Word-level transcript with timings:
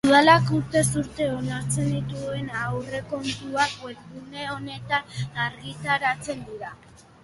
Udalak 0.07 0.47
urtez 0.59 0.87
urte 1.01 1.27
onartzen 1.33 1.91
dituen 1.97 2.49
aurrekontuak 2.63 3.87
webgune 3.91 4.51
honetan 4.57 5.17
argitaratzen 5.49 6.47
dira. 6.53 6.79